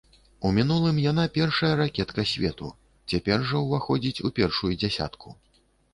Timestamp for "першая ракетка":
1.35-2.25